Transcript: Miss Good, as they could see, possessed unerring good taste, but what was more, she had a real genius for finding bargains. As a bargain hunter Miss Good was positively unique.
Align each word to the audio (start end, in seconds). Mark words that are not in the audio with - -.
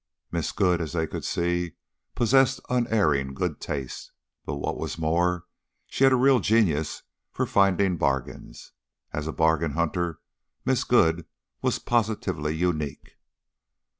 Miss 0.31 0.51
Good, 0.51 0.81
as 0.81 0.93
they 0.93 1.05
could 1.05 1.23
see, 1.23 1.73
possessed 2.15 2.59
unerring 2.69 3.35
good 3.35 3.59
taste, 3.61 4.11
but 4.45 4.55
what 4.55 4.75
was 4.79 4.97
more, 4.97 5.45
she 5.85 6.05
had 6.05 6.11
a 6.11 6.15
real 6.15 6.39
genius 6.39 7.03
for 7.31 7.45
finding 7.45 7.97
bargains. 7.97 8.71
As 9.13 9.27
a 9.27 9.31
bargain 9.31 9.73
hunter 9.73 10.19
Miss 10.65 10.83
Good 10.85 11.27
was 11.61 11.77
positively 11.77 12.55
unique. 12.55 13.15